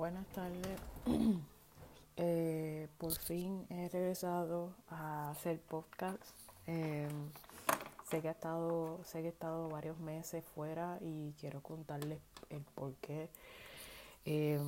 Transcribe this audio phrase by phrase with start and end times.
[0.00, 0.80] Buenas tardes.
[2.22, 6.36] Eh, por fin he regresado a hacer podcast.
[6.66, 7.08] Eh,
[8.10, 12.18] sé que he estado, sé que he estado varios meses fuera y quiero contarles
[12.50, 13.30] el por qué
[14.26, 14.60] eh,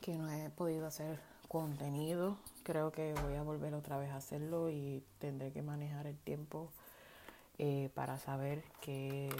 [0.00, 2.36] que no he podido hacer contenido.
[2.64, 6.70] Creo que voy a volver otra vez a hacerlo y tendré que manejar el tiempo
[7.94, 9.30] para saber que,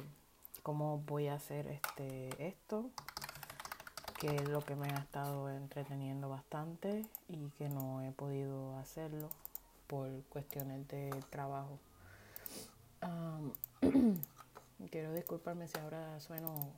[0.62, 2.90] cómo voy a hacer este esto
[4.18, 9.30] que es lo que me ha estado entreteniendo bastante y que no he podido hacerlo
[9.86, 11.78] por cuestiones de trabajo.
[14.90, 16.72] quiero disculparme si ahora sueno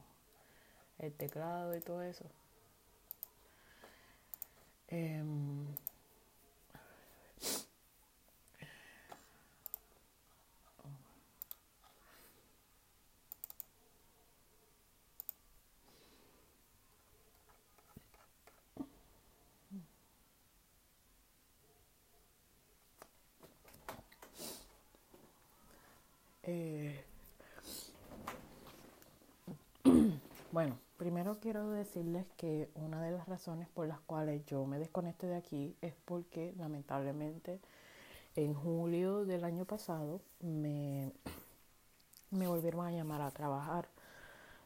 [0.98, 2.26] el teclado y todo eso.
[4.88, 5.66] Em,
[26.52, 27.04] Eh,
[30.60, 35.26] bueno, primero quiero decirles que una de las razones por las cuales yo me desconecté
[35.26, 37.60] de aquí es porque lamentablemente
[38.36, 41.12] en julio del año pasado me,
[42.30, 43.88] me volvieron a llamar a trabajar.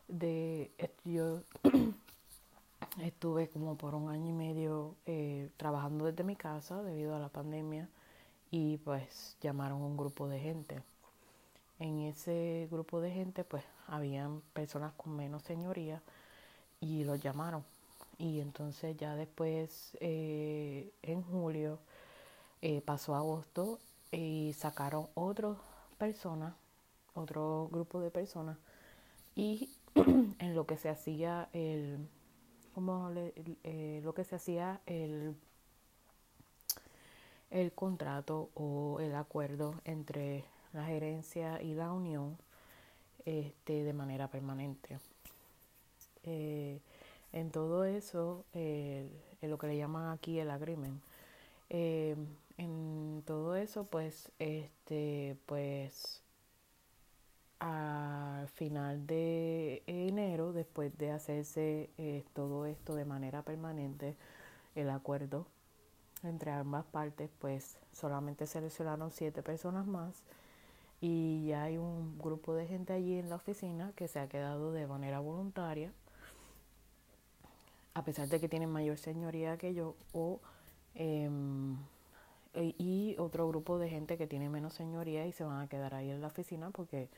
[0.08, 0.72] De,
[1.04, 1.42] yo
[3.00, 7.28] estuve como por un año y medio eh, trabajando desde mi casa debido a la
[7.28, 7.88] pandemia
[8.50, 10.82] y pues llamaron un grupo de gente
[11.78, 16.02] en ese grupo de gente pues habían personas con menos señoría
[16.80, 17.64] y los llamaron.
[18.18, 21.78] Y entonces ya después eh, en julio
[22.62, 23.80] eh, pasó agosto
[24.12, 25.56] y sacaron otras
[25.98, 26.54] personas
[27.14, 28.58] otro grupo de personas
[29.34, 32.08] y en lo que se hacía el
[32.74, 35.36] como eh, lo que se hacía el
[37.50, 40.44] el contrato o el acuerdo entre
[40.74, 42.36] la gerencia y la unión
[43.24, 44.98] este, de manera permanente.
[46.24, 46.80] Eh,
[47.32, 49.10] en todo eso, en
[49.42, 51.02] lo que le llaman aquí el agreement,
[51.70, 52.16] eh,
[52.58, 56.22] en todo eso, pues, este, pues,
[57.58, 64.16] al final de enero, después de hacerse eh, todo esto de manera permanente,
[64.74, 65.46] el acuerdo
[66.22, 70.22] entre ambas partes, pues solamente seleccionaron siete personas más
[71.00, 74.72] y ya hay un grupo de gente allí en la oficina que se ha quedado
[74.72, 75.92] de manera voluntaria,
[77.94, 80.40] a pesar de que tienen mayor señoría que yo, o,
[80.94, 81.76] em,
[82.54, 86.10] y otro grupo de gente que tiene menos señoría y se van a quedar ahí
[86.10, 87.08] en la oficina porque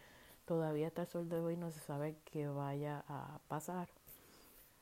[0.47, 3.89] todavía hasta el sol de hoy no se sabe qué vaya a pasar.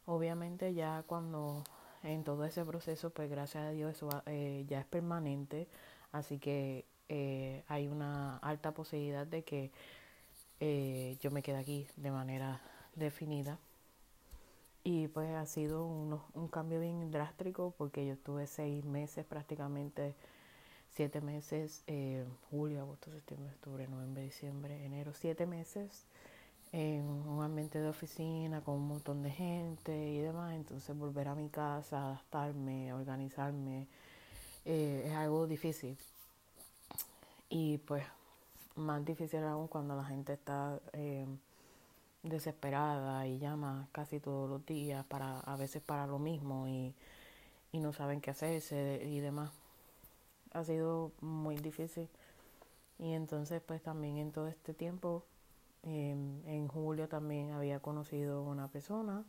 [0.07, 1.65] Obviamente ya cuando
[2.03, 5.69] en todo ese proceso, pues gracias a Dios eso eh, ya es permanente,
[6.13, 9.71] así que eh, hay una alta posibilidad de que
[10.61, 12.61] eh, yo me quede aquí de manera
[12.95, 13.59] definida.
[14.85, 20.15] Y pues ha sido un, cambio bien drástico porque yo estuve seis meses prácticamente,
[20.91, 26.07] siete meses, eh, julio, agosto, septiembre, octubre, noviembre, diciembre, enero, siete meses
[26.73, 30.55] en un ambiente de oficina con un montón de gente y demás.
[30.55, 33.89] Entonces volver a mi casa, adaptarme, organizarme,
[34.67, 35.97] es algo difícil
[37.49, 38.05] y pues
[38.77, 41.27] más difícil aún cuando la gente está eh,
[42.23, 46.95] desesperada y llama casi todos los días para a veces para lo mismo y,
[47.73, 49.51] no saben qué hacerse y demás.
[50.53, 52.09] Ha sido muy difícil
[53.01, 55.25] y entonces pues también en todo este tiempo
[55.83, 59.25] em, en julio también había conocido una persona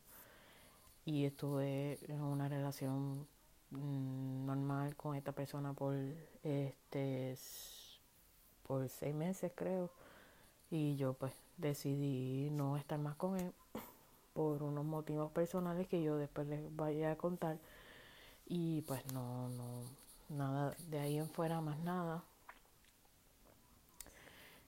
[1.06, 3.28] y estuve en una relación
[3.72, 5.96] mm, normal con esta persona por
[6.44, 7.36] este
[8.68, 9.90] por seis meses creo.
[10.72, 13.54] Y yo pues decidí no estar más con él
[14.34, 17.58] por unos motivos personales que yo después les vaya a contar.
[18.48, 19.82] Y pues no no
[20.30, 22.24] nada de ahí en fuera más nada.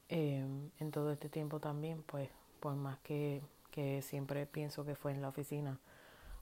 [0.09, 2.29] Em, en todo este tiempo también pues
[2.61, 3.41] por más que,
[3.71, 5.79] que siempre pienso que fue en la oficina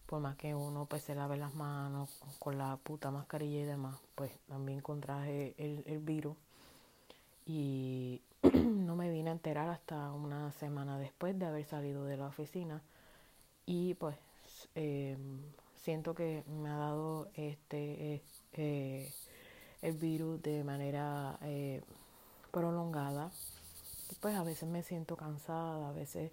[0.06, 3.98] por más que uno pues se lave las manos con la puta mascarilla y demás
[4.14, 6.38] pues también contraje el, el virus
[7.46, 8.22] y
[8.54, 12.82] no me vine a enterar hasta una semana después de haber salido de la oficina
[13.66, 14.16] y pues
[14.76, 15.42] em,
[15.76, 18.22] siento que me ha dado este
[18.54, 19.12] eh,
[19.82, 21.82] el virus de manera eh,
[22.52, 23.32] prolongada
[24.22, 26.32] pues a veces me siento cansada a veces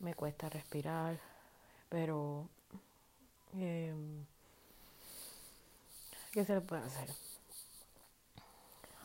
[0.00, 1.18] me cuesta respirar
[1.90, 2.48] pero
[3.58, 3.94] Eh,
[6.32, 7.08] ¿Qué se le puede hacer?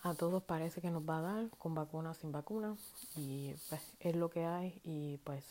[0.06, 2.76] A todos parece que nos va a dar, con vacuna o sin vacuna,
[3.16, 5.44] y pues es lo que hay, y pues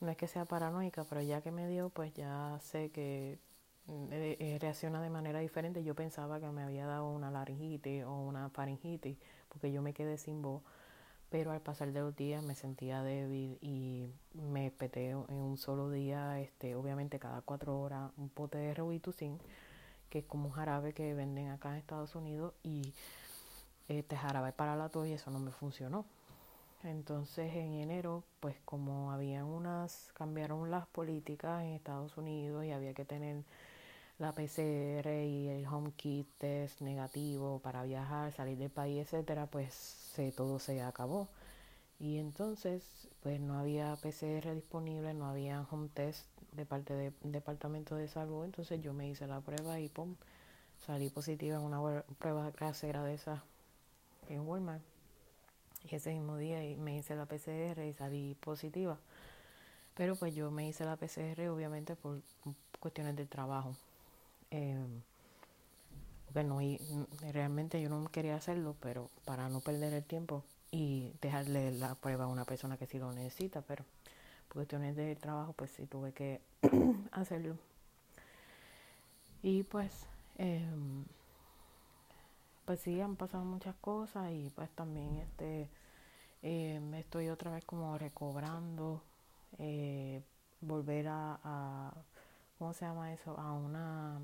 [0.00, 3.38] no es que sea paranoica, pero ya que me dio, pues ya sé que
[3.88, 5.84] eh, eh, reacciona de manera diferente.
[5.84, 9.18] Yo pensaba que me había dado una laringitis o una faringitis,
[9.50, 10.62] porque yo me quedé sin voz,
[11.28, 15.90] pero al pasar de los días me sentía débil y me peté en un solo
[15.90, 19.38] día, este, obviamente cada cuatro horas, un pote de Robitussin
[20.14, 22.94] que es como un jarabe que venden acá en Estados Unidos y
[23.88, 26.04] este jarabe para la tos y eso no me funcionó.
[26.84, 32.94] Entonces en enero, pues como habían unas, cambiaron las políticas en Estados Unidos y había
[32.94, 33.42] que tener
[34.18, 39.72] la PCR y el home kit test negativo para viajar, salir del país, etcétera, pues
[39.74, 41.28] se, todo se acabó.
[41.98, 47.96] Y entonces, pues no había PCR disponible, no había home test de parte del Departamento
[47.96, 48.44] de Salud.
[48.44, 50.16] Entonces yo me hice la prueba y pum,
[50.86, 53.42] salí positiva en una prueba casera de esa
[54.28, 54.82] en Walmart.
[55.90, 58.98] Y ese mismo día me hice la PCR y salí positiva.
[59.94, 62.20] Pero pues yo me hice la PCR obviamente por
[62.80, 63.76] cuestiones de trabajo.
[64.50, 64.86] Eh,
[66.34, 66.58] porque no,
[67.32, 70.42] realmente yo no quería hacerlo, pero para no perder el tiempo
[70.72, 73.84] y dejarle la prueba a una persona que sí lo necesita, pero
[74.52, 76.40] cuestiones de trabajo, pues sí tuve que
[77.12, 77.56] hacerlo.
[79.42, 80.06] Y pues,
[80.38, 81.04] em,
[82.64, 85.68] pues sí, han pasado muchas cosas y pues también este,
[86.42, 89.02] eh, estoy otra vez como recobrando,
[89.58, 90.22] eh,
[90.60, 91.94] volver a, a,
[92.58, 93.38] ¿cómo se llama eso?
[93.38, 94.20] A una,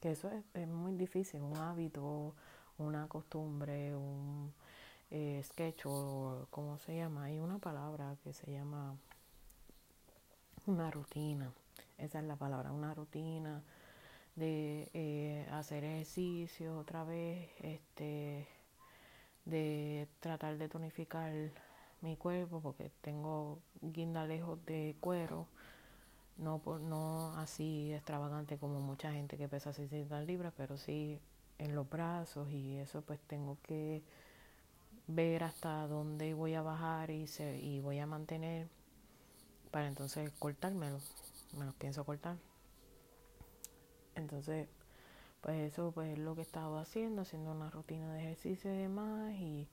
[0.00, 2.34] que eso es, es muy difícil, un hábito,
[2.78, 4.52] una costumbre, un
[5.10, 8.96] eh, sketch o cómo se llama, hay una palabra que se llama
[10.66, 11.52] una rutina,
[11.98, 13.62] esa es la palabra, una rutina
[14.36, 18.46] de eh, hacer ejercicio otra vez, este,
[19.46, 21.32] de tratar de tonificar
[22.02, 25.46] mi cuerpo porque tengo guindalejos de cuero,
[26.36, 31.18] no por, no así extravagante como mucha gente que pesa 600 libras, pero sí
[31.58, 34.02] en los brazos y eso pues tengo que
[35.06, 38.68] ver hasta dónde voy a bajar y, se, y voy a mantener
[39.70, 40.98] para entonces cortármelo.
[41.56, 42.36] Me los pienso cortar.
[44.16, 44.68] Entonces,
[45.42, 48.78] pues eso pues es lo que he estado haciendo, haciendo una rutina de ejercicio y
[48.78, 49.32] demás.
[49.34, 49.68] Y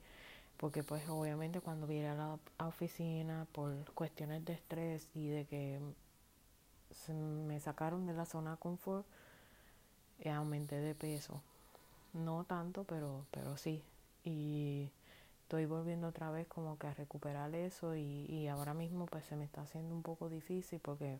[0.57, 5.79] porque pues obviamente cuando viene a la oficina por cuestiones de estrés y de que
[6.91, 9.05] se me sacaron de la zona de confort,
[10.19, 11.41] eh, aumenté de peso.
[12.13, 13.83] No tanto, pero, pero sí.
[14.23, 14.89] Y
[15.43, 19.35] estoy volviendo otra vez como que a recuperar eso y, y ahora mismo pues se
[19.35, 21.19] me está haciendo un poco difícil porque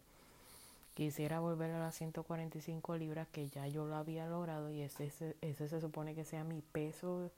[0.94, 5.36] quisiera volver a las 145 libras que ya yo lo había logrado y ese, ese,
[5.42, 7.32] ese se supone que sea mi peso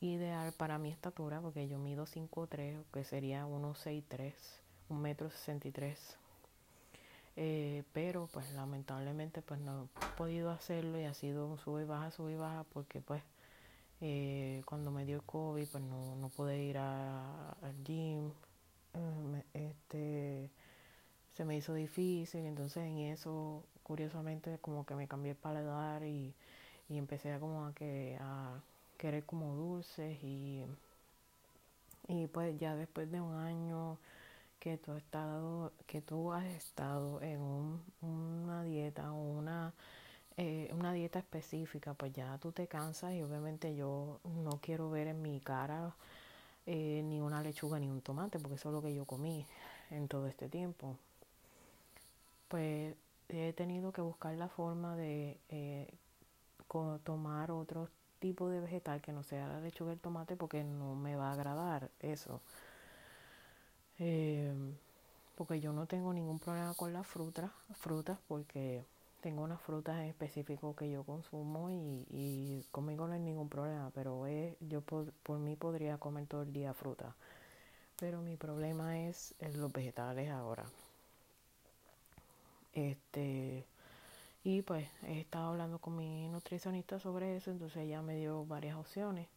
[0.00, 4.32] ideal para mi estatura porque yo mido 5'3 que sería 1'63
[4.88, 6.18] un metro 63
[7.36, 11.86] eh, pero pues lamentablemente pues no he podido hacerlo y ha sido un sube y
[11.86, 13.22] baja sube y baja porque pues
[14.00, 18.30] eh, cuando me dio COVID, pues no, no pude ir al gym.
[18.94, 20.50] Eh, este,
[21.36, 26.34] se me hizo difícil, entonces en eso, curiosamente, como que me cambié el paladar y,
[26.88, 28.60] y empecé a como a, que, a
[28.98, 30.64] querer como dulces y,
[32.08, 33.98] y pues ya después de un año
[34.60, 39.74] que tú, has estado, que tú has estado en un, una dieta una
[40.36, 45.08] eh, una dieta específica, pues ya tú te cansas y obviamente yo no quiero ver
[45.08, 45.94] en mi cara
[46.66, 49.46] eh, ni una lechuga ni un tomate, porque eso es lo que yo comí
[49.90, 50.96] en todo este tiempo.
[52.48, 52.94] Pues
[53.28, 55.92] he tenido que buscar la forma de eh,
[57.04, 57.88] tomar otro
[58.18, 61.30] tipo de vegetal que no sea la lechuga y el tomate porque no me va
[61.30, 62.40] a agradar eso.
[65.36, 68.84] porque yo no tengo ningún problema con las frutas, frutas porque
[69.20, 74.24] tengo unas frutas en específico que yo consumo y, conmigo no hay ningún problema, pero
[74.60, 77.14] yo por, mí podría comer todo el día fruta.
[77.98, 80.64] Pero mi problema es, los vegetales ahora.
[82.76, 83.66] Este,
[84.44, 88.76] y pues he estado hablando con mi nutricionista sobre eso, entonces ella me dio varias
[88.76, 89.28] opciones,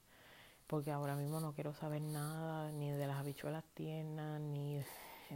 [0.67, 4.81] porque ahora mismo no quiero saber nada ni de las habichuelas tiernas, ni,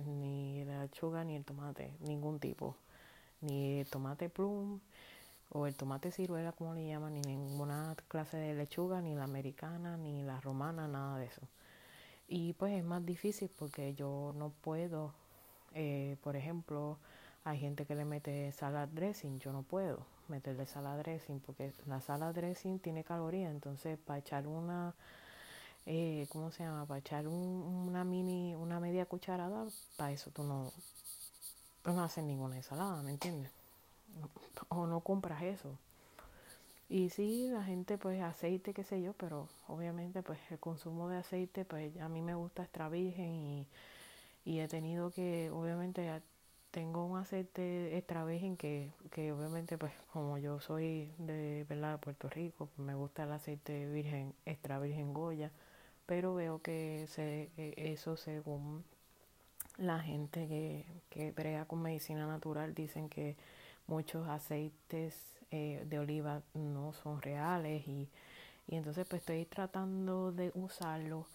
[0.05, 2.75] ni la lechuga, ni el tomate, ningún tipo
[3.43, 4.79] ni el tomate plum
[5.49, 9.97] o el tomate ciruela, como le llaman, ni ninguna clase de lechuga, ni la americana,
[9.97, 11.41] ni la romana, nada de eso.
[12.27, 15.13] Y pues es más difícil porque yo no puedo,
[15.73, 16.97] eh, por ejemplo,
[17.45, 21.99] Hay gente que le mete salad dressing, yo no puedo meterle salad dressing porque la
[21.99, 24.93] salad dressing tiene calorías, entonces para echar una,
[25.85, 26.85] eh, ¿cómo se llama?
[26.85, 29.65] Para echar una mini, una media cucharada,
[29.97, 30.71] para eso tú no,
[31.83, 33.51] no haces ninguna ensalada, ¿me entiendes?
[34.69, 35.77] O no compras eso.
[36.87, 41.17] Y sí, la gente pues aceite, qué sé yo, pero obviamente pues el consumo de
[41.17, 43.67] aceite, pues a mí me gusta extra virgen
[44.45, 46.09] y he tenido que, obviamente
[46.73, 52.29] tengo un aceite extra virgen que, que obviamente pues como yo soy de verdad Puerto
[52.29, 55.51] Rico, pues, me gusta el aceite virgen, extra virgen Goya,
[56.07, 58.83] pero veo que se, e, eso según
[59.77, 63.35] la gente que, que brega con medicina natural dicen que
[63.85, 65.15] muchos aceites
[65.51, 68.09] eh, de oliva no son reales y,
[68.67, 71.27] y, entonces pues estoy tratando de usarlo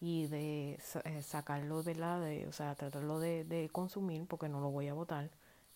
[0.00, 4.60] y de eh, sacarlo de la de, o sea, tratarlo de, de consumir porque no
[4.60, 5.30] lo voy a botar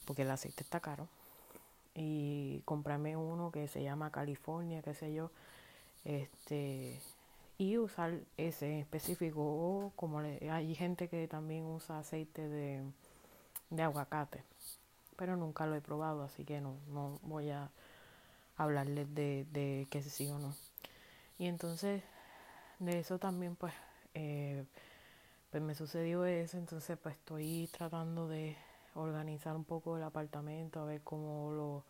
[0.04, 1.08] porque el aceite está caro
[1.94, 5.30] y comprarme uno que se llama California, qué sé yo,
[6.04, 7.00] este
[7.58, 12.82] y usar ese específico o como le, hay gente que también usa aceite de,
[13.70, 14.44] de aguacate
[15.18, 17.68] pero nunca lo he probado, así que no, no voy a
[18.56, 20.54] hablarles de, de que sí o no.
[21.40, 22.04] Y entonces,
[22.78, 23.74] de eso también, pues,
[24.18, 24.64] eh,
[25.50, 28.56] pues me sucedió eso, entonces pues estoy tratando de
[28.94, 31.84] organizar un poco el apartamento, a ver cómo lo,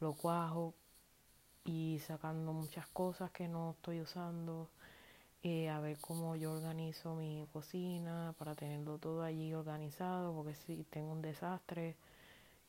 [0.00, 0.72] lo cuajo
[1.64, 4.68] y sacando muchas cosas que no estoy usando,
[5.42, 10.84] eh, a ver cómo yo organizo mi cocina para tenerlo todo allí organizado, porque si
[10.90, 11.96] tengo un desastre.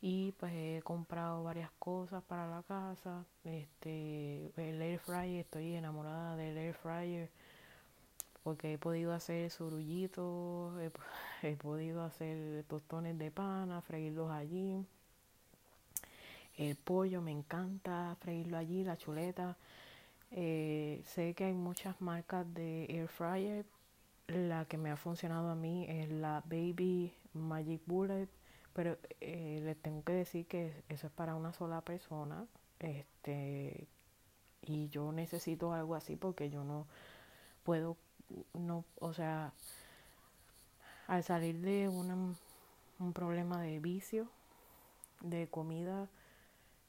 [0.02, 6.36] Y pues he comprado varias cosas para la casa este el air fryer estoy enamorada
[6.36, 7.30] del air fryer
[8.44, 10.74] porque he podido hacer surullitos
[11.44, 14.86] he, podido hacer tostones de pana freírlos allí
[16.58, 19.58] el pollo me encanta freírlo allí la chuleta
[20.32, 23.66] eh, sé que hay muchas marcas de air fryer
[24.28, 28.30] la que me ha funcionado a mí es la baby magic bullet
[28.74, 32.46] pero eh, les tengo que decir que eso es para una sola persona.
[32.80, 33.88] Este,
[34.62, 36.88] y yo necesito algo así porque yo no
[37.64, 37.98] puedo,
[38.54, 39.54] no, o sea,
[41.08, 44.28] al salir de un problema de vicio,
[45.22, 46.08] de comida,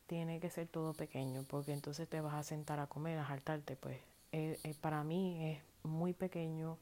[0.06, 3.76] tiene que ser todo pequeño, porque entonces te vas a sentar a comer, a saltarte,
[3.76, 3.99] pues
[4.32, 6.76] eh, eh, para mí es muy pequeño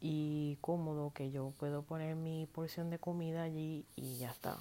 [0.00, 4.56] y cómodo que yo puedo poner mi porción de comida allí y ya está.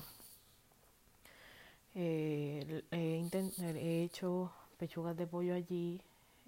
[1.93, 6.01] Eh, he, hecho pechugas de pollo allí,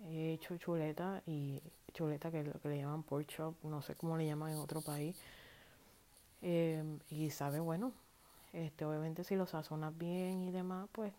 [0.05, 1.61] he hecho chuleta y
[1.93, 5.15] chuleta que, que le llaman pork chop, no sé cómo le llaman en otro país.
[6.41, 7.93] Em, y sabe bueno,
[8.51, 11.13] este obviamente si lo sazonas bien y demás, pues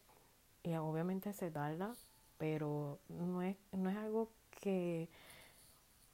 [0.62, 1.94] y obviamente se tarda,
[2.38, 4.28] pero no es, no es algo
[4.60, 5.08] que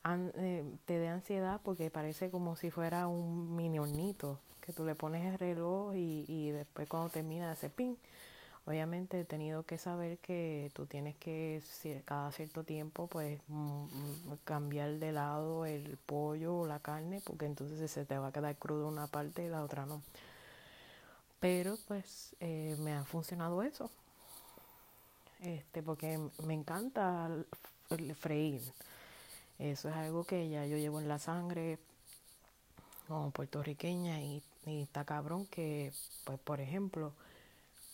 [0.05, 4.95] eh, te dé ansiedad porque parece como si fuera un mini hornito que tú le
[4.95, 7.97] pones el reloj y, y después cuando termina ese pin
[8.67, 11.63] obviamente he tenido que saber que tú tienes que
[12.05, 17.47] cada cierto tiempo pues mm, mm, cambiar de lado el pollo o la carne porque
[17.47, 20.03] entonces se te va a quedar crudo una parte y la otra no.
[21.41, 23.91] Pero pues eh, me ha funcionado eso.
[25.43, 27.31] Este porque me encanta
[28.19, 28.61] freír.
[29.59, 31.79] Eso es algo que ya yo llevo en la sangre
[33.09, 35.93] como puertorriqueña y, está cabrón que,
[36.25, 37.13] pues por ejemplo,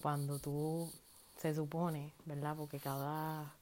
[0.06, 0.88] cuando tú
[1.36, 2.54] se supone, ¿verdad?
[2.56, 3.52] Porque cada,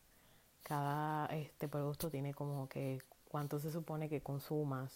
[0.62, 4.92] cada este producto tiene como que cuánto se supone que consumas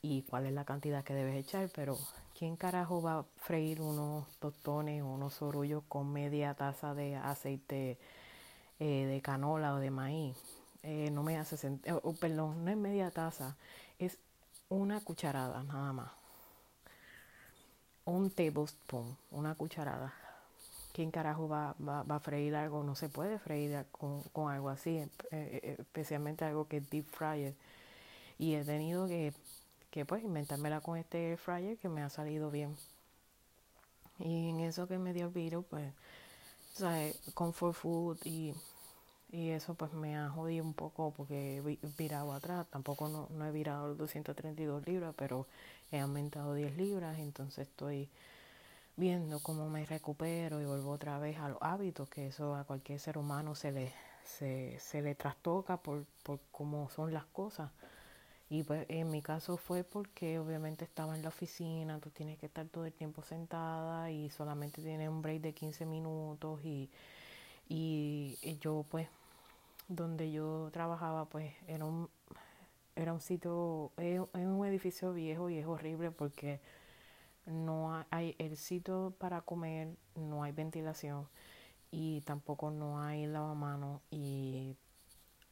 [0.00, 1.98] y cuál es la cantidad que debes echar, pero
[2.32, 7.98] ¿quién carajo va a freír unos tostones o unos sorullos con media taza de aceite
[8.78, 10.38] eh, de canola o de maíz?
[10.82, 13.54] Eh, no me hace sentido, perdón, no es media taza,
[13.98, 14.16] es
[14.70, 16.10] una cucharada nada más.
[18.06, 20.14] Un tablespoon, una cucharada.
[20.92, 22.82] ¿Quién carajo va, va, a freír algo?
[22.82, 27.06] No se puede freír con, con algo así, eh, eh, especialmente algo que es deep
[27.06, 27.54] fryer.
[28.38, 29.32] Y he tenido que,
[29.90, 32.76] que pues inventármela con este fryer que me ha salido bien.
[34.18, 35.92] Y en eso que me dio el virus, pues,
[36.82, 38.54] o comfort food y
[39.32, 42.66] y eso pues me ha jodido un poco porque he virado atrás.
[42.68, 45.46] Tampoco no, he virado los 232 libras, pero
[45.92, 47.18] he aumentado 10 libras.
[47.18, 48.08] Entonces estoy
[49.00, 53.00] viendo cómo me recupero y vuelvo otra vez a los hábitos, que eso a cualquier
[53.00, 53.92] ser humano se le,
[54.24, 57.70] se, se le trastoca por, por cómo son las cosas.
[58.50, 62.46] Y pues en mi caso fue porque obviamente estaba en la oficina, tú tienes que
[62.46, 66.90] estar todo el tiempo sentada y solamente tienes un break de 15 minutos y,
[67.68, 69.08] y yo pues
[69.88, 72.08] donde yo trabajaba pues era un
[72.96, 76.60] era un sitio es, un edificio viejo y es horrible porque
[77.46, 81.28] no hay el sitio para comer no hay ventilación
[81.90, 84.76] y tampoco no hay lavamanos y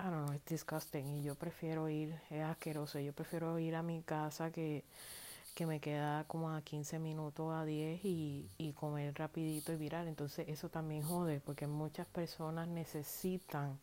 [0.00, 3.82] I don't know, es disgusting y yo prefiero ir, es asqueroso, yo prefiero ir a
[3.82, 4.84] mi casa que,
[5.56, 10.06] que me queda como a 15 minutos a 10 y, y comer rapidito y virar.
[10.06, 13.80] Entonces eso también jode porque muchas personas necesitan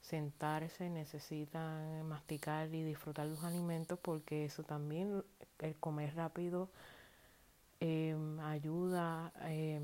[0.00, 5.22] sentarse, necesitan masticar y disfrutar los alimentos porque eso también,
[5.60, 6.68] el comer rápido
[7.80, 9.80] eh, ayuda, eh,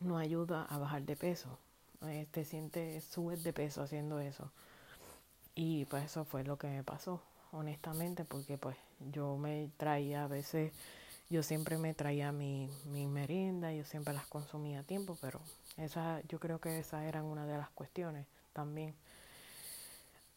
[0.00, 1.58] no ayuda a bajar de peso
[2.08, 4.50] eh, te sientes, subes de peso haciendo eso.
[5.54, 8.76] Y pues eso fue lo que me pasó, honestamente, porque pues
[9.12, 10.72] yo me traía a veces,
[11.30, 15.40] yo siempre me traía mi, mi merienda, yo siempre las consumía a tiempo, pero
[15.76, 18.94] esa, yo creo que esa eran una de las cuestiones también.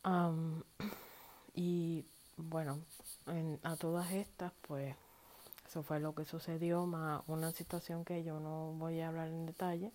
[1.53, 2.05] y
[2.37, 2.79] bueno,
[3.63, 4.95] a todas estas, pues
[5.67, 9.45] eso fue lo que sucedió, más una situación que yo no voy a hablar en
[9.45, 9.91] detalle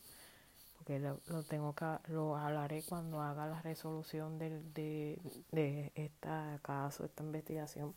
[0.82, 5.16] porque lo, tengo que lo hablaré cuando haga la resolución del, de,
[5.52, 6.28] de este
[6.60, 7.94] caso, esta investigación,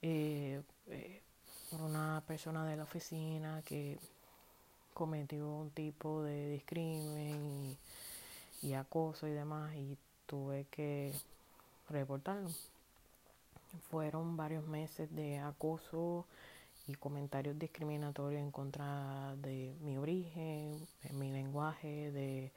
[0.00, 1.22] eh, eh,
[1.70, 3.98] por una persona de la oficina que
[4.94, 7.76] cometió un tipo de discrimen
[8.62, 11.12] y, y acoso y demás y tuve que
[11.88, 12.50] reportarlo.
[13.90, 16.26] Fueron varios meses de acoso
[16.86, 22.52] y comentarios discriminatorios en contra de mi origen, de mi lenguaje, de,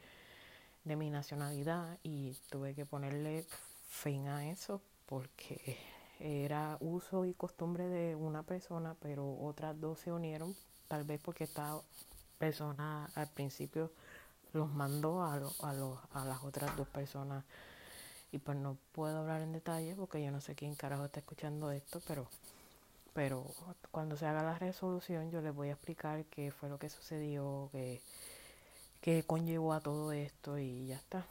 [0.95, 3.45] mi nacionalidad y tuve que ponerle
[3.87, 5.77] fin a eso porque
[6.19, 10.55] era uso y costumbre de una persona, pero otras dos se unieron,
[10.87, 11.79] tal vez porque esta
[12.39, 13.91] persona al principio
[14.53, 17.45] los mandó a, a, a las otras dos personas.
[18.31, 21.71] Y pues no puedo hablar en detalle porque yo no sé quién carajo está escuchando
[21.71, 22.27] esto, pero
[23.13, 23.45] pero
[23.91, 27.69] cuando se haga la resolución yo les voy a explicar qué fue lo que sucedió,
[27.71, 28.01] qué,
[29.01, 31.25] qué conllevó a todo esto y ya está.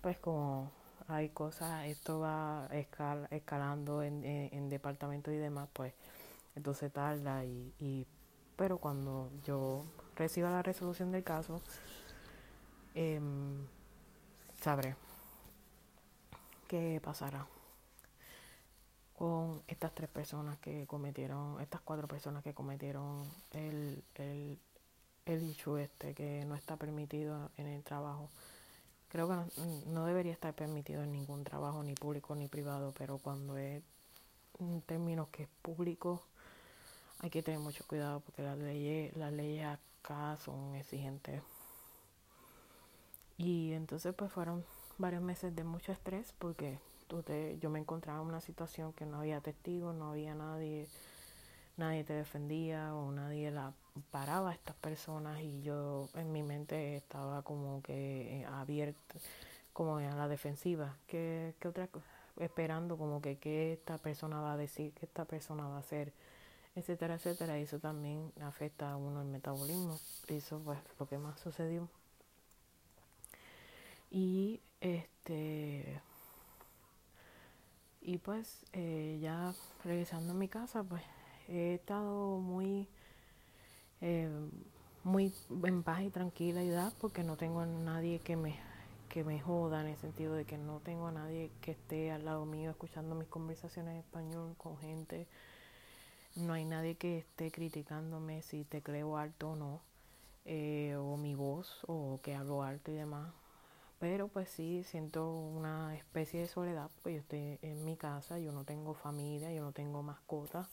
[0.00, 0.70] Pues como
[1.08, 2.68] hay cosas, esto va
[3.30, 5.94] escalando en, en, departamentos y demás, pues
[6.54, 8.06] entonces tarda y, y
[8.56, 9.84] pero cuando yo
[10.16, 11.60] reciba la resolución del caso,
[12.94, 13.20] eh,
[14.60, 14.96] sabré
[16.68, 17.46] qué pasará
[19.18, 24.56] con estas tres personas que cometieron, estas cuatro personas que cometieron el, el,
[25.26, 28.30] el hecho este que no está permitido en el trabajo.
[29.08, 29.34] Creo que
[29.86, 33.82] no, debería estar permitido en ningún trabajo, ni público ni privado, pero cuando es
[34.60, 36.22] en términos que es público,
[37.18, 41.42] hay que tener mucho cuidado porque las leyes, las leyes acá son exigentes.
[43.36, 44.64] Y entonces pues fueron
[44.98, 46.78] varios meses de mucho estrés porque
[47.60, 50.86] yo me encontraba en una situación que no había testigos, no había nadie,
[51.76, 53.72] nadie te defendía o nadie la
[54.10, 59.14] paraba a estas personas y yo en mi mente estaba como que abierta,
[59.72, 61.88] como a la defensiva, que, que otra
[62.38, 66.12] esperando como que qué esta persona va a decir, qué esta persona va a hacer,
[66.76, 71.40] etcétera, etcétera, y eso también afecta a uno el metabolismo, eso fue lo que más
[71.40, 71.88] sucedió.
[74.10, 76.00] Y este
[78.08, 79.52] y pues eh, ya
[79.84, 81.02] regresando a mi casa, pues
[81.46, 82.88] he estado muy,
[84.00, 84.30] eh,
[85.04, 88.58] muy en paz y tranquilidad porque no tengo a nadie que me,
[89.10, 92.24] que me joda en el sentido de que no tengo a nadie que esté al
[92.24, 95.26] lado mío escuchando mis conversaciones en español con gente.
[96.34, 99.82] No hay nadie que esté criticándome si te creo alto o no,
[100.46, 103.34] eh, o mi voz, o que hablo alto y demás.
[103.98, 108.52] Pero pues sí, siento una especie de soledad, porque yo estoy en mi casa, yo
[108.52, 110.68] no tengo familia, yo no tengo mascotas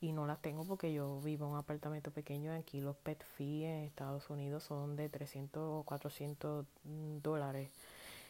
[0.00, 2.52] y no las tengo porque yo vivo en un apartamento pequeño.
[2.52, 6.66] Aquí los pet fees en Estados Unidos son de 300 o 400
[7.22, 7.70] dólares.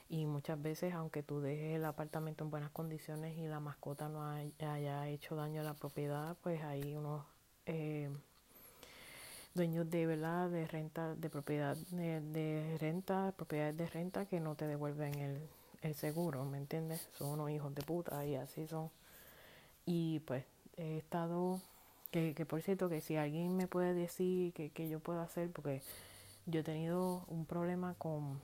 [0.09, 4.25] Y muchas veces, aunque tú dejes el apartamento en buenas condiciones y la mascota no
[4.25, 7.25] haya hecho daño a la propiedad, pues hay unos...
[7.67, 8.11] Eh,
[9.57, 14.67] dueños de verdad de renta de propiedad de, renta propiedades de renta que no te
[14.67, 15.49] devuelven el,
[15.83, 18.91] el seguro me entiendes son unos hijos de puta y así son.
[19.85, 20.45] Y pues
[20.77, 21.61] he estado
[22.11, 25.51] que, que por cierto que si alguien me puede decir que, que yo puedo hacer
[25.51, 25.83] porque
[26.47, 28.41] yo he tenido un problema con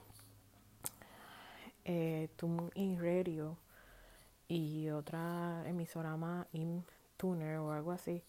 [1.85, 2.29] eh,
[2.75, 3.57] in Radio
[4.49, 6.47] y otra emisora más,
[7.17, 8.23] Tuner o algo así,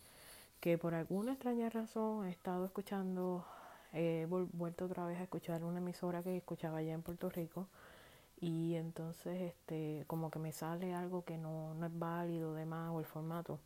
[0.63, 3.45] que por alguna extraña razón he estado escuchando,
[3.91, 7.67] he vuelto otra vez a escuchar una emisora que escuchaba allá en Puerto Rico
[8.39, 13.01] y entonces este como que me sale algo que no, no es válido demás o
[13.01, 13.59] el formato.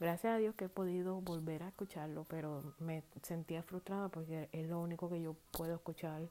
[0.00, 4.68] Gracias a Dios que he podido volver a escucharlo, pero me sentía frustrada porque es
[4.68, 6.22] lo único que yo puedo escuchar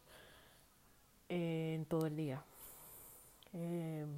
[1.29, 2.43] en todo el día.
[3.53, 4.09] Em,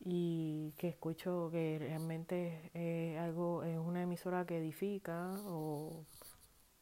[0.00, 6.04] y que escucho que realmente es algo, es una emisora que edifica o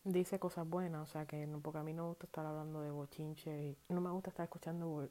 [0.05, 2.81] dice cosas buenas, o sea que no, porque a mí no me gusta estar hablando
[2.81, 5.09] de bochinche, no me gusta estar escuchando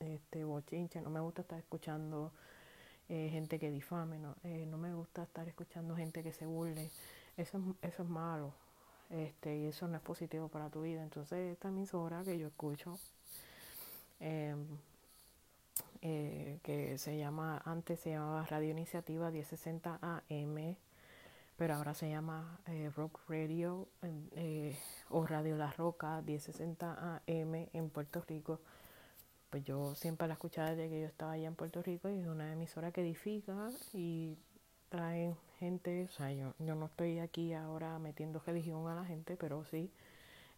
[0.00, 2.32] este bochinche, no me gusta estar escuchando
[3.08, 6.90] eh, gente que difame, no, eh, no me gusta estar escuchando gente que se burle,
[7.36, 8.52] eso, eso es malo,
[9.10, 12.98] este, y eso no es positivo para tu vida, entonces esta emisora que yo escucho,
[14.18, 14.66] em,
[16.02, 20.76] eh, que se llama, antes se llamaba Radio Iniciativa 1060 AM,
[21.56, 23.86] pero ahora se llama eh, Rock Radio
[24.34, 24.76] eh,
[25.10, 28.60] o Radio La Roca 1060 AM en Puerto Rico.
[29.48, 32.26] Pues yo siempre la escuchaba desde que yo estaba allá en Puerto Rico y es
[32.26, 34.36] una emisora que edifica y
[34.88, 39.36] trae gente, o sea, yo, yo no estoy aquí ahora metiendo religión a la gente,
[39.36, 39.88] pero sí,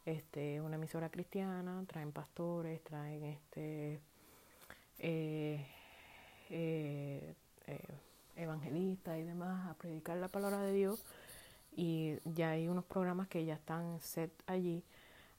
[0.06, 4.00] este, una emisora cristiana, traen pastores, traen este
[4.98, 5.66] eh,
[6.50, 7.34] eh,
[7.66, 7.78] eh
[8.36, 11.04] evangelistas y demás a predicar la palabra de Dios
[11.76, 14.82] y ya hay unos programas que ya están set allí.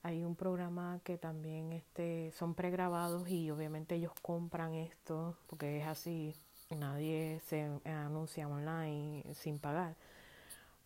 [0.04, 5.88] Hay un programa que también este, son pregrabados y obviamente ellos compran esto porque es
[5.88, 6.36] así,
[6.70, 9.96] nadie se anuncia online sin pagar.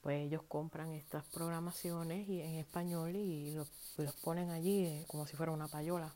[0.01, 3.67] Pues ellos compran estas programaciones y en español y los,
[4.23, 6.13] ponen allí eh, como si fuera una payola.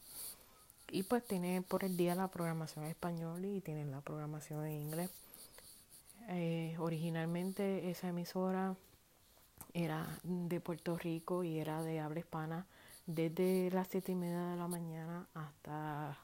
[0.93, 4.73] Y pues tiene por el día la programación en español y tienen la programación en
[4.73, 5.09] inglés.
[6.29, 8.75] Eh, originalmente esa emisora
[9.73, 12.67] era de Puerto Rico y era de habla hispana
[13.07, 16.15] desde las siete y media de la mañana hasta,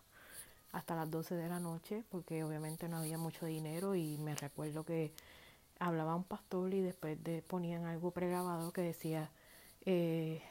[0.71, 4.83] hasta las 12 de la noche, porque obviamente no había mucho dinero y me recuerdo
[4.83, 5.11] que
[5.79, 9.31] hablaba un pastor y después de, ponían algo pregrabado que decía,
[9.83, 10.43] eh,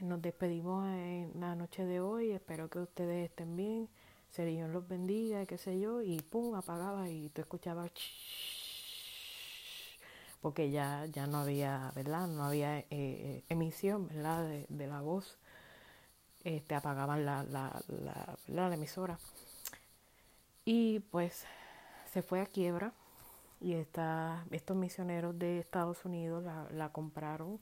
[0.00, 3.88] nos despedimos en la noche de hoy, espero que ustedes estén bien,
[4.30, 7.90] se Dios los bendiga, qué sé yo, y pum, apagaba y tú escuchabas
[10.40, 12.28] porque ya, ya no había, ¿verdad?
[12.28, 14.46] No había eh, emisión, ¿verdad?
[14.68, 15.36] De, la voz.
[16.44, 19.18] Este, apagaban la, la, la, la, emisora.
[20.64, 21.44] Y pues
[22.12, 22.92] se fue a quiebra
[23.60, 27.58] y esta, estos misioneros de Estados Unidos la, la compraron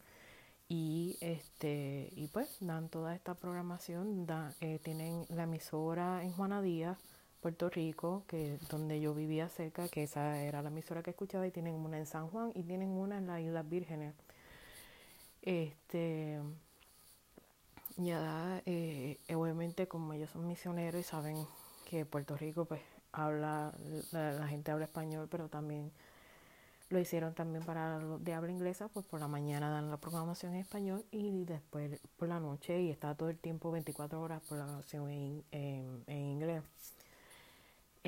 [0.68, 6.60] y este y pues dan toda esta programación da, eh, tienen la emisora en Juana
[6.62, 6.98] Díaz
[7.46, 11.52] Puerto Rico, que donde yo vivía cerca, que esa era la emisora que escuchaba, y
[11.52, 14.14] tienen una en San Juan y tienen una en las Islas Vírgenes.
[15.42, 16.40] Este,
[17.98, 21.46] ya, eh, obviamente, como ellos son misioneros y saben
[21.88, 22.80] que Puerto Rico, pues,
[23.12, 23.72] habla,
[24.10, 25.92] la, gente habla español, pero también
[26.88, 30.54] lo hicieron también para los de habla inglesa, pues por la mañana dan la programación
[30.54, 34.58] en español y después por la noche y está todo el tiempo 24 horas por
[34.58, 35.10] la programación
[35.50, 36.62] en inglés.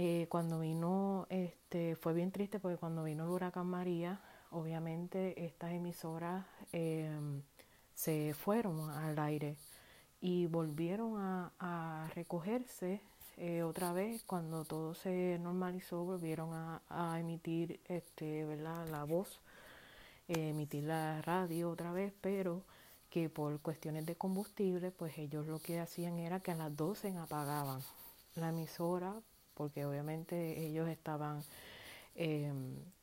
[0.00, 4.20] Eh, cuando vino, este, fue bien triste porque cuando vino el huracán María,
[4.52, 7.42] obviamente estas emisoras em,
[7.96, 9.56] se fueron al aire
[10.20, 13.00] y volvieron a, recogerse
[13.38, 18.88] eh, otra vez cuando todo se normalizó, volvieron a, emitir este, ¿verdad?
[18.88, 19.40] la voz,
[20.28, 22.62] eh, emitir la radio otra vez, pero
[23.10, 27.16] que por cuestiones de combustible, pues ellos lo que hacían era que a las 12
[27.16, 27.80] apagaban
[28.34, 29.14] la emisora
[29.54, 31.42] porque obviamente ellos estaban
[32.14, 32.52] eh,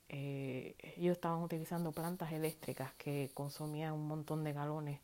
[0.10, 5.00] ellos estaban utilizando plantas eléctricas que consumían un montón de galones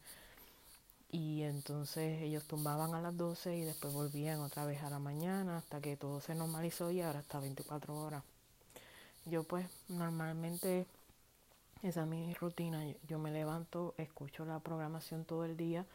[1.12, 5.58] y entonces ellos tumbaban a las 12 y después volvían otra vez a la mañana
[5.58, 8.24] hasta que todo se normalizó y ahora está 24 horas.
[9.26, 10.86] Yo pues normalmente
[11.84, 15.86] esa es mi rutina, yo me levanto, escucho la programación todo el día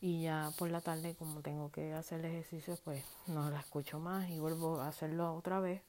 [0.00, 4.00] y ya por la tarde como tengo que hacer el ejercicio pues no la escucho
[4.00, 5.80] más y vuelvo a hacerlo otra vez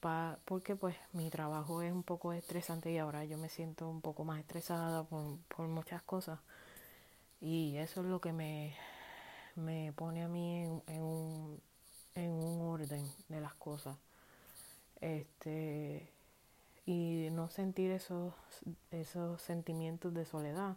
[0.00, 4.02] pa, porque pues mi trabajo es un poco estresante y ahora yo me siento un
[4.02, 6.38] poco más estresada por, por muchas cosas
[7.40, 8.74] y eso es lo que me,
[9.56, 11.60] me pone a mí en, en, un,
[12.14, 13.96] en un orden de las cosas.
[15.00, 16.08] Este
[16.86, 18.32] y no sentir esos
[18.90, 20.76] esos sentimientos de soledad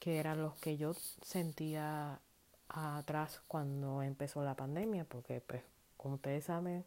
[0.00, 2.20] que eran los que yo sentía
[2.68, 5.62] atrás cuando empezó la pandemia, porque pues
[5.96, 6.84] como ustedes saben,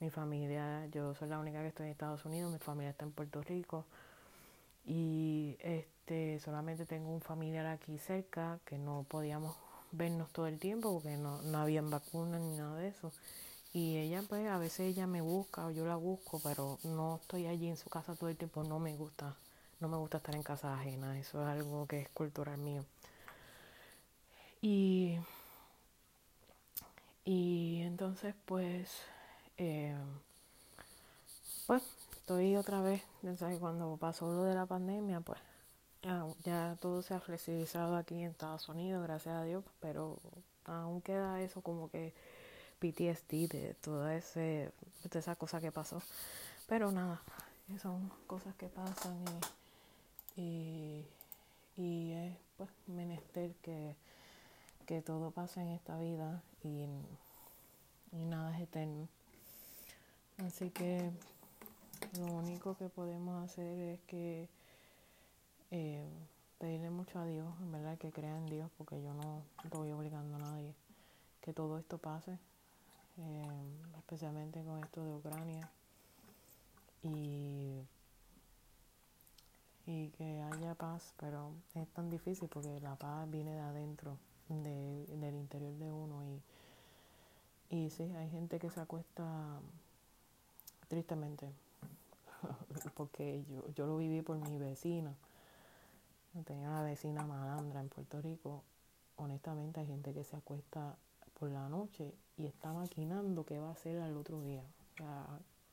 [0.00, 3.12] Mi familia, yo soy la única que estoy en Estados Unidos, mi familia está en
[3.12, 3.86] Puerto Rico
[4.84, 5.91] y este
[6.42, 9.56] solamente tengo un familiar aquí cerca que no podíamos
[9.92, 13.12] vernos todo el tiempo porque no, no habían vacunas ni nada de eso.
[13.72, 17.46] Y ella pues a veces ella me busca o yo la busco, pero no estoy
[17.46, 19.34] allí en su casa todo el tiempo, no me gusta,
[19.80, 22.84] no me gusta estar en casa ajena, eso es algo que es cultural mío.
[24.60, 25.18] Y,
[27.24, 28.90] y entonces pues,
[29.56, 29.96] eh,
[31.66, 33.02] pues estoy otra vez,
[33.58, 35.40] cuando pasó lo de la pandemia, pues
[36.44, 40.18] ya, todo se ha flexibilizado aquí en Estados Unidos, gracias a Dios, pero
[40.64, 42.12] aún queda eso como que
[42.80, 44.72] PTSD de toda ese,
[45.10, 46.02] de esa cosa que pasó.
[46.68, 47.22] Pero nada,
[47.80, 49.22] son cosas que pasan
[50.36, 51.04] y,
[51.76, 53.94] y, es pues menester que,
[54.86, 56.86] que todo pase en esta vida y,
[58.12, 59.08] y nada es eterno.
[60.38, 61.10] Así que
[62.18, 64.48] lo único que podemos hacer es que
[65.72, 66.04] eh,
[66.58, 70.36] pedirle mucho a Dios, en verdad, que crea en Dios, porque yo no estoy obligando
[70.36, 70.74] a nadie
[71.40, 72.38] que todo esto pase,
[73.18, 75.70] eh, especialmente con esto de Ucrania,
[77.02, 77.80] y,
[79.86, 85.06] y que haya paz, pero es tan difícil porque la paz viene de adentro, de,
[85.06, 86.22] del interior de uno,
[87.70, 89.58] y, y sí, hay gente que se acuesta
[90.88, 91.48] tristemente
[92.94, 95.14] porque yo, yo lo viví por mi vecina.
[96.44, 98.64] Tenía una vecina malandra en Puerto Rico.
[99.16, 100.96] Honestamente hay gente que se acuesta
[101.38, 104.64] por la noche y está maquinando qué va a hacer al otro día.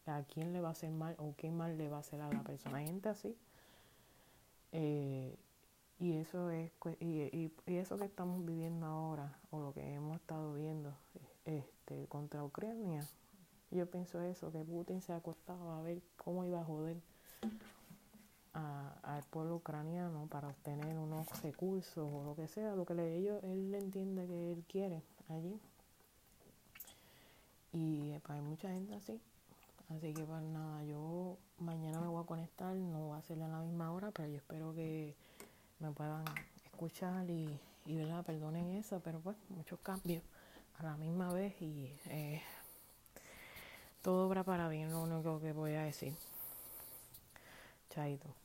[0.05, 2.31] a quién le va a hacer mal o qué mal le va a hacer a
[2.31, 2.77] la persona.
[2.77, 3.37] Hay gente así.
[4.71, 5.37] Eh,
[5.99, 10.53] y eso es y, y, eso que estamos viviendo ahora o lo que hemos estado
[10.53, 10.93] viendo
[11.45, 13.03] este contra Ucrania
[13.71, 16.97] yo pienso eso, que Putin se ha acostado a ver cómo iba a joder
[19.03, 23.43] al pueblo ucraniano para obtener unos recursos o lo que sea, lo que le, ellos,
[23.43, 25.59] él entiende que él quiere allí.
[27.71, 29.19] Y pues, hay mucha gente así.
[29.89, 33.47] Así que pues nada, yo mañana me voy a conectar, no va a ser a
[33.47, 35.15] la misma hora, pero yo espero que
[35.79, 36.23] me puedan
[36.63, 38.23] escuchar y, y ¿verdad?
[38.23, 40.21] perdonen eso, pero pues muchos cambios
[40.77, 42.41] a la misma vez y eh,
[44.03, 46.13] todo obra para bien, lo único que voy a decir.
[47.89, 48.38] Chaito.